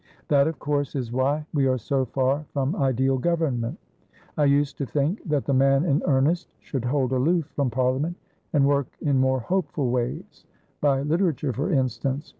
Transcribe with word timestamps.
That, 0.29 0.47
of 0.47 0.57
course, 0.57 0.95
is 0.95 1.11
why 1.11 1.45
we 1.53 1.67
are 1.67 1.77
so 1.77 2.05
far 2.05 2.43
from 2.53 2.75
ideal 2.75 3.19
government. 3.19 3.77
I 4.35 4.45
used 4.45 4.75
to 4.79 4.85
think 4.87 5.23
that 5.29 5.45
the 5.45 5.53
man 5.53 5.85
in 5.85 6.01
earnest 6.07 6.49
should 6.57 6.85
hold 6.85 7.11
aloof 7.11 7.45
from 7.55 7.69
Parliament, 7.69 8.17
and 8.51 8.65
work 8.67 8.87
in 9.01 9.19
more 9.19 9.41
hopeful 9.41 9.91
waysby 9.91 11.03
literature, 11.07 11.53
for 11.53 11.69
instance. 11.71 12.29